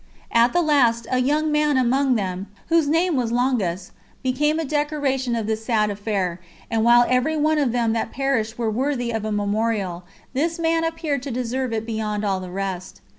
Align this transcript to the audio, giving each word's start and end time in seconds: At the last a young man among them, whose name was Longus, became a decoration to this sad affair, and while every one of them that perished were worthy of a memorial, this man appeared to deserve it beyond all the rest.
At 0.31 0.51
the 0.51 0.63
last 0.63 1.05
a 1.11 1.19
young 1.19 1.51
man 1.51 1.77
among 1.77 2.15
them, 2.15 2.47
whose 2.69 2.87
name 2.87 3.15
was 3.15 3.31
Longus, 3.31 3.91
became 4.23 4.57
a 4.57 4.65
decoration 4.65 5.35
to 5.35 5.43
this 5.43 5.63
sad 5.63 5.91
affair, 5.91 6.41
and 6.71 6.83
while 6.83 7.05
every 7.07 7.37
one 7.37 7.59
of 7.59 7.71
them 7.71 7.93
that 7.93 8.11
perished 8.11 8.57
were 8.57 8.71
worthy 8.71 9.11
of 9.11 9.25
a 9.25 9.31
memorial, 9.31 10.03
this 10.33 10.57
man 10.57 10.83
appeared 10.83 11.21
to 11.21 11.29
deserve 11.29 11.71
it 11.71 11.85
beyond 11.85 12.25
all 12.25 12.39
the 12.39 12.49
rest. 12.49 12.99